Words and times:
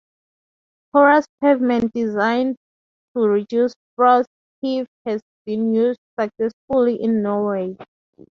Porous 0.91 1.27
pavement 1.41 1.91
designed 1.93 2.55
to 3.13 3.21
reduce 3.21 3.75
frost 3.95 4.27
heave 4.59 4.87
has 5.05 5.21
been 5.45 5.75
used 5.75 5.99
successfully 6.19 6.95
in 6.99 7.21
Norway. 7.21 7.77